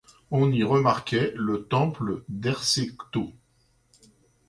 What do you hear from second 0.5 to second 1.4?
y remarquait